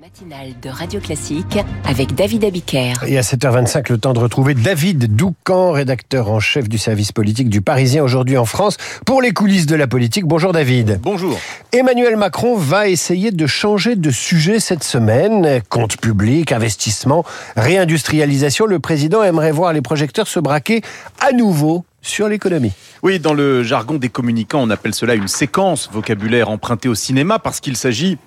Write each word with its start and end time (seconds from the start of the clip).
matinale 0.00 0.54
de 0.62 0.68
Radio 0.68 1.00
Classique 1.00 1.58
avec 1.84 2.14
David 2.14 2.44
Abiker. 2.44 2.92
Et 3.08 3.18
à 3.18 3.22
7h25, 3.22 3.90
le 3.90 3.98
temps 3.98 4.12
de 4.12 4.20
retrouver 4.20 4.54
David 4.54 5.16
Doucan, 5.16 5.72
rédacteur 5.72 6.30
en 6.30 6.38
chef 6.38 6.68
du 6.68 6.78
service 6.78 7.10
politique 7.10 7.48
du 7.48 7.62
Parisien 7.62 8.04
aujourd'hui 8.04 8.36
en 8.36 8.44
France, 8.44 8.76
pour 9.04 9.22
les 9.22 9.32
coulisses 9.32 9.66
de 9.66 9.74
la 9.74 9.88
politique. 9.88 10.24
Bonjour 10.24 10.52
David. 10.52 11.00
Bonjour. 11.02 11.36
Emmanuel 11.72 12.16
Macron 12.16 12.56
va 12.56 12.88
essayer 12.88 13.32
de 13.32 13.46
changer 13.48 13.96
de 13.96 14.10
sujet 14.12 14.60
cette 14.60 14.84
semaine. 14.84 15.62
Compte 15.68 15.96
public, 15.96 16.52
investissement, 16.52 17.24
réindustrialisation. 17.56 18.66
Le 18.66 18.78
président 18.78 19.24
aimerait 19.24 19.52
voir 19.52 19.72
les 19.72 19.82
projecteurs 19.82 20.28
se 20.28 20.38
braquer 20.38 20.82
à 21.18 21.32
nouveau 21.32 21.84
sur 22.02 22.28
l'économie. 22.28 22.72
Oui, 23.02 23.18
dans 23.18 23.34
le 23.34 23.64
jargon 23.64 23.94
des 23.94 24.08
communicants, 24.08 24.60
on 24.62 24.70
appelle 24.70 24.94
cela 24.94 25.14
une 25.14 25.28
séquence 25.28 25.90
vocabulaire 25.92 26.50
empruntée 26.50 26.88
au 26.88 26.94
cinéma 26.94 27.40
parce 27.40 27.58
qu'il 27.58 27.76
s'agit 27.76 28.18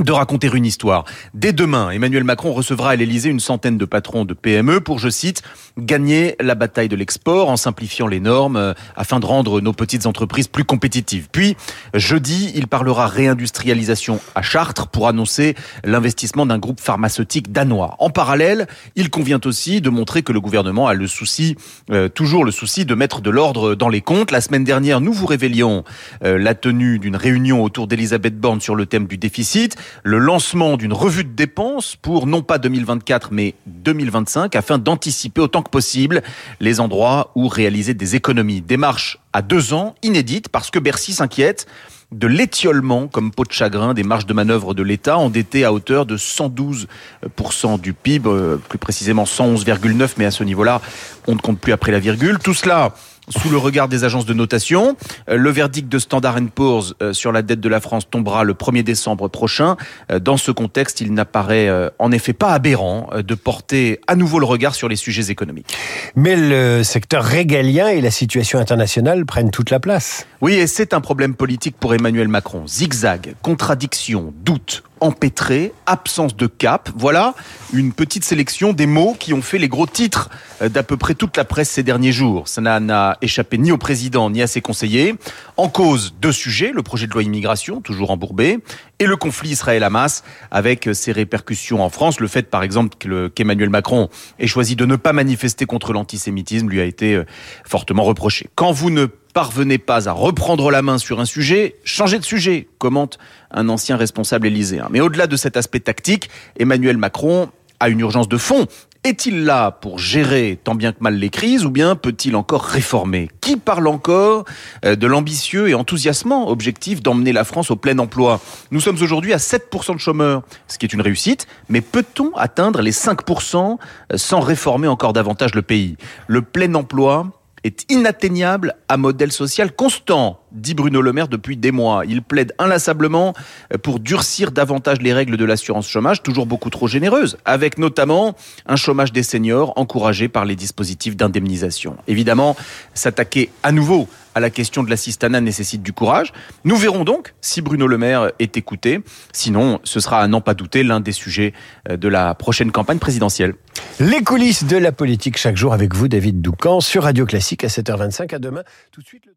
de 0.00 0.12
raconter 0.12 0.50
une 0.52 0.66
histoire. 0.66 1.04
Dès 1.34 1.52
demain, 1.52 1.90
Emmanuel 1.90 2.24
Macron 2.24 2.52
recevra 2.52 2.90
à 2.90 2.96
l'Elysée 2.96 3.30
une 3.30 3.40
centaine 3.40 3.78
de 3.78 3.84
patrons 3.84 4.24
de 4.24 4.34
PME 4.34 4.80
pour, 4.80 4.98
je 4.98 5.08
cite, 5.08 5.42
gagner 5.78 6.34
la 6.40 6.54
bataille 6.56 6.88
de 6.88 6.96
l'export 6.96 7.48
en 7.48 7.56
simplifiant 7.56 8.08
les 8.08 8.20
normes 8.20 8.56
euh, 8.56 8.74
afin 8.96 9.20
de 9.20 9.26
rendre 9.26 9.60
nos 9.60 9.72
petites 9.72 10.06
entreprises 10.06 10.48
plus 10.48 10.64
compétitives. 10.64 11.28
Puis, 11.30 11.56
jeudi, 11.94 12.52
il 12.56 12.66
parlera 12.66 13.06
réindustrialisation 13.06 14.20
à 14.34 14.42
Chartres 14.42 14.88
pour 14.88 15.06
annoncer 15.06 15.54
l'investissement 15.84 16.44
d'un 16.44 16.58
groupe 16.58 16.80
pharmaceutique 16.80 17.52
danois. 17.52 17.94
En 18.00 18.10
parallèle, 18.10 18.66
il 18.96 19.10
convient 19.10 19.40
aussi 19.44 19.80
de 19.80 19.90
montrer 19.90 20.22
que 20.22 20.32
le 20.32 20.40
gouvernement 20.40 20.88
a 20.88 20.94
le 20.94 21.06
souci, 21.06 21.56
euh, 21.90 22.08
toujours 22.08 22.44
le 22.44 22.50
souci 22.50 22.84
de 22.84 22.94
mettre 22.96 23.20
de 23.20 23.30
l'ordre 23.30 23.76
dans 23.76 23.88
les 23.88 24.00
comptes. 24.00 24.32
La 24.32 24.40
semaine 24.40 24.64
dernière, 24.64 25.00
nous 25.00 25.12
vous 25.12 25.26
révélions 25.26 25.84
euh, 26.24 26.36
la 26.38 26.54
tenue 26.54 26.98
d'une 26.98 27.16
réunion 27.16 27.62
autour 27.62 27.86
d'Elisabeth 27.86 28.38
Borne 28.38 28.60
sur 28.60 28.74
le 28.74 28.86
thème 28.86 29.06
du 29.06 29.18
déficit 29.18 29.76
le 30.02 30.18
lancement 30.18 30.76
d'une 30.76 30.92
revue 30.92 31.24
de 31.24 31.32
dépenses 31.32 31.96
pour 31.96 32.26
non 32.26 32.42
pas 32.42 32.58
2024 32.58 33.28
mais 33.32 33.54
2025 33.66 34.54
afin 34.56 34.78
d'anticiper 34.78 35.40
autant 35.40 35.62
que 35.62 35.70
possible 35.70 36.22
les 36.60 36.80
endroits 36.80 37.30
où 37.34 37.48
réaliser 37.48 37.94
des 37.94 38.16
économies. 38.16 38.60
Démarche 38.60 39.18
à 39.32 39.42
deux 39.42 39.74
ans, 39.74 39.94
inédite 40.02 40.48
parce 40.48 40.70
que 40.70 40.78
Bercy 40.78 41.12
s'inquiète 41.12 41.66
de 42.12 43.06
comme 43.10 43.30
peau 43.32 43.44
de 43.44 43.52
chagrin 43.52 43.92
des 43.94 44.04
marges 44.04 44.26
de 44.26 44.34
manœuvre 44.34 44.74
de 44.74 44.82
l'État, 44.82 45.18
endetté 45.18 45.64
à 45.64 45.72
hauteur 45.72 46.06
de 46.06 46.16
112% 46.16 47.80
du 47.80 47.92
PIB, 47.92 48.28
euh, 48.28 48.56
plus 48.68 48.78
précisément 48.78 49.24
111,9, 49.24 50.14
mais 50.18 50.26
à 50.26 50.30
ce 50.30 50.44
niveau-là, 50.44 50.80
on 51.26 51.34
ne 51.34 51.40
compte 51.40 51.58
plus 51.58 51.72
après 51.72 51.90
la 51.90 51.98
virgule. 51.98 52.38
Tout 52.38 52.54
cela 52.54 52.94
sous 53.28 53.50
le 53.50 53.56
regard 53.56 53.88
des 53.88 54.04
agences 54.04 54.26
de 54.26 54.34
notation. 54.34 54.96
Euh, 55.28 55.36
le 55.36 55.50
verdict 55.50 55.88
de 55.88 55.98
Standard 55.98 56.38
Poor's 56.54 56.94
euh, 57.02 57.12
sur 57.12 57.32
la 57.32 57.42
dette 57.42 57.60
de 57.60 57.68
la 57.68 57.80
France 57.80 58.08
tombera 58.10 58.44
le 58.44 58.54
1er 58.54 58.82
décembre 58.82 59.28
prochain. 59.28 59.76
Euh, 60.10 60.18
dans 60.18 60.36
ce 60.36 60.50
contexte, 60.50 61.00
il 61.00 61.12
n'apparaît 61.12 61.70
en 61.98 62.12
effet 62.12 62.32
pas 62.32 62.52
aberrant 62.52 63.08
de 63.16 63.34
porter 63.34 64.00
à 64.06 64.16
nouveau 64.16 64.38
le 64.38 64.46
regard 64.46 64.74
sur 64.74 64.88
les 64.88 64.96
sujets 64.96 65.30
économiques. 65.30 65.74
Mais 66.14 66.36
le 66.36 66.82
secteur 66.82 67.24
régalien 67.24 67.88
et 67.88 68.00
la 68.00 68.10
situation 68.10 68.58
internationale 68.58 69.24
prennent 69.26 69.50
toute 69.50 69.70
la 69.70 69.80
place. 69.80 70.26
Oui, 70.40 70.54
et 70.54 70.66
c'est 70.66 70.94
un 70.94 71.00
problème 71.00 71.34
politique 71.34 71.76
pour 71.78 71.94
Emmanuel 71.94 72.28
Macron. 72.28 72.66
Zigzag, 72.66 73.34
contradiction, 73.42 74.32
doute, 74.44 74.82
empêtré, 75.04 75.72
absence 75.84 76.34
de 76.34 76.46
cap. 76.46 76.88
Voilà 76.96 77.34
une 77.74 77.92
petite 77.92 78.24
sélection 78.24 78.72
des 78.72 78.86
mots 78.86 79.14
qui 79.18 79.34
ont 79.34 79.42
fait 79.42 79.58
les 79.58 79.68
gros 79.68 79.86
titres 79.86 80.30
d'à 80.64 80.82
peu 80.82 80.96
près 80.96 81.14
toute 81.14 81.36
la 81.36 81.44
presse 81.44 81.68
ces 81.68 81.82
derniers 81.82 82.12
jours. 82.12 82.48
Ça 82.48 82.62
n'a 82.62 83.18
échappé 83.20 83.58
ni 83.58 83.70
au 83.70 83.76
président 83.76 84.30
ni 84.30 84.40
à 84.40 84.46
ses 84.46 84.62
conseillers. 84.62 85.14
En 85.58 85.68
cause, 85.68 86.14
deux 86.20 86.32
sujets, 86.32 86.72
le 86.72 86.82
projet 86.82 87.06
de 87.06 87.12
loi 87.12 87.22
immigration, 87.22 87.82
toujours 87.82 88.10
embourbé, 88.10 88.60
et 88.98 89.06
le 89.06 89.16
conflit 89.16 89.50
Israël-Hamas, 89.50 90.22
avec 90.50 90.88
ses 90.92 91.12
répercussions 91.12 91.82
en 91.82 91.90
France. 91.90 92.20
Le 92.20 92.28
fait, 92.28 92.48
par 92.48 92.62
exemple, 92.62 92.96
qu'Emmanuel 93.34 93.70
Macron 93.70 94.08
ait 94.38 94.46
choisi 94.46 94.76
de 94.76 94.86
ne 94.86 94.96
pas 94.96 95.12
manifester 95.12 95.66
contre 95.66 95.92
l'antisémitisme 95.92 96.68
lui 96.68 96.80
a 96.80 96.84
été 96.84 97.14
euh, 97.14 97.24
fortement 97.64 98.04
reproché. 98.04 98.48
Quand 98.54 98.72
vous 98.72 98.90
ne 98.90 99.06
parvenez 99.06 99.78
pas 99.78 100.08
à 100.08 100.12
reprendre 100.12 100.70
la 100.70 100.80
main 100.80 100.98
sur 100.98 101.20
un 101.20 101.24
sujet, 101.24 101.76
changez 101.84 102.18
de 102.18 102.24
sujet, 102.24 102.68
commente 102.78 103.18
un 103.50 103.68
ancien 103.68 103.96
responsable 103.96 104.46
élyséen. 104.46 104.86
Mais 104.90 105.00
au-delà 105.00 105.26
de 105.26 105.36
cet 105.36 105.56
aspect 105.56 105.80
tactique, 105.80 106.30
Emmanuel 106.58 106.96
Macron 106.96 107.50
a 107.80 107.88
une 107.88 108.00
urgence 108.00 108.28
de 108.28 108.36
fond. 108.36 108.66
Est-il 109.06 109.44
là 109.44 109.70
pour 109.70 109.98
gérer 109.98 110.58
tant 110.64 110.74
bien 110.74 110.92
que 110.92 111.02
mal 111.02 111.16
les 111.16 111.28
crises 111.28 111.66
ou 111.66 111.70
bien 111.70 111.94
peut-il 111.94 112.34
encore 112.36 112.62
réformer? 112.62 113.28
Qui 113.42 113.58
parle 113.58 113.86
encore 113.86 114.46
euh, 114.86 114.96
de 114.96 115.06
l'ambitieux 115.06 115.68
et 115.68 115.74
enthousiasmant 115.74 116.48
objectif 116.48 117.02
d'emmener 117.02 117.34
la 117.34 117.44
France 117.44 117.70
au 117.70 117.76
plein 117.76 117.98
emploi? 117.98 118.40
Nous 118.70 118.80
sommes 118.80 118.96
aujourd'hui 119.02 119.34
à 119.34 119.36
7% 119.36 119.92
de 119.92 120.00
chômeurs, 120.00 120.42
ce 120.68 120.78
qui 120.78 120.86
est 120.86 120.92
une 120.94 121.02
réussite, 121.02 121.46
mais 121.68 121.82
peut-on 121.82 122.32
atteindre 122.34 122.80
les 122.80 122.92
5% 122.92 123.76
euh, 124.10 124.16
sans 124.16 124.40
réformer 124.40 124.88
encore 124.88 125.12
davantage 125.12 125.54
le 125.54 125.60
pays? 125.60 125.98
Le 126.26 126.40
plein 126.40 126.74
emploi, 126.74 127.26
est 127.64 127.90
inatteignable 127.90 128.74
à 128.88 128.96
modèle 128.96 129.32
social 129.32 129.74
constant, 129.74 130.40
dit 130.54 130.74
Bruno 130.74 131.02
Le 131.02 131.12
Maire 131.12 131.28
depuis 131.28 131.56
des 131.56 131.72
mois. 131.72 132.04
Il 132.06 132.22
plaide 132.22 132.54
inlassablement 132.58 133.34
pour 133.82 134.00
durcir 134.00 134.52
davantage 134.52 135.00
les 135.00 135.12
règles 135.12 135.36
de 135.36 135.44
l'assurance 135.44 135.88
chômage, 135.88 136.22
toujours 136.22 136.46
beaucoup 136.46 136.70
trop 136.70 136.88
généreuses, 136.88 137.36
avec 137.44 137.78
notamment 137.78 138.34
un 138.66 138.76
chômage 138.76 139.12
des 139.12 139.22
seniors 139.22 139.72
encouragé 139.76 140.28
par 140.28 140.44
les 140.44 140.56
dispositifs 140.56 141.16
d'indemnisation. 141.16 141.96
Évidemment, 142.06 142.56
s'attaquer 142.94 143.50
à 143.62 143.72
nouveau 143.72 144.08
à 144.34 144.40
la 144.40 144.50
question 144.50 144.82
de 144.82 144.90
l'assistanat 144.90 145.40
nécessite 145.40 145.82
du 145.82 145.92
courage. 145.92 146.32
Nous 146.64 146.76
verrons 146.76 147.04
donc 147.04 147.34
si 147.40 147.62
Bruno 147.62 147.86
Le 147.86 147.98
Maire 147.98 148.32
est 148.38 148.56
écouté. 148.56 149.00
Sinon, 149.32 149.80
ce 149.84 150.00
sera 150.00 150.20
à 150.20 150.28
n'en 150.28 150.40
pas 150.40 150.54
douter 150.54 150.82
l'un 150.82 151.00
des 151.00 151.12
sujets 151.12 151.52
euh, 151.88 151.96
de 151.96 152.08
la 152.08 152.34
prochaine 152.34 152.72
campagne 152.72 152.98
présidentielle. 152.98 153.54
Les 154.00 154.22
coulisses 154.22 154.64
de 154.64 154.76
la 154.76 154.92
politique 154.92 155.38
chaque 155.38 155.56
jour 155.56 155.72
avec 155.72 155.94
vous, 155.94 156.08
David 156.08 156.42
Doucan, 156.42 156.80
sur 156.80 157.04
Radio 157.04 157.26
Classique 157.26 157.64
à 157.64 157.68
7h25. 157.68 158.34
À 158.34 158.38
demain. 158.38 158.64
Tout 158.90 159.02
de 159.02 159.06
suite. 159.06 159.34